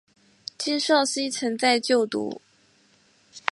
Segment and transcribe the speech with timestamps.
[0.57, 2.41] 金昭希曾在就读。